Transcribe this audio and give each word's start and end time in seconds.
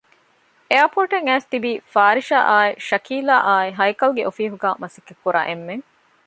އެއަރޕޯރޓަށް 0.69 1.27
އައިސް 1.27 1.49
ތިބީ 1.51 1.71
ފާރިޝާ 1.93 2.37
އާއި 2.49 2.71
ޝަކީލާ 2.89 3.35
އާއި 3.47 3.69
ހައިކަލްގެ 3.79 4.21
އޮފީހުގައި 4.25 4.77
މަސައްކަތްކުރާ 4.81 5.41
އެންމެން 5.47 5.85